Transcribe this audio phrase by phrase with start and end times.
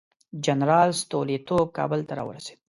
[0.45, 2.57] جنرال ستولیتوف کابل ته راورسېد.